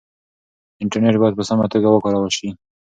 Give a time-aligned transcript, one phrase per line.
[0.83, 2.49] انټرنټ بايد په سمه توګه وکارول شي.